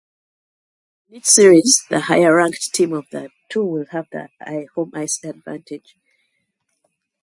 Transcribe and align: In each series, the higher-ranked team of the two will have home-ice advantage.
In 1.09 1.17
each 1.17 1.25
series, 1.27 1.85
the 1.91 1.99
higher-ranked 1.99 2.73
team 2.73 2.91
of 2.91 3.05
the 3.11 3.29
two 3.49 3.63
will 3.63 3.85
have 3.91 4.07
home-ice 4.39 5.23
advantage. 5.23 5.95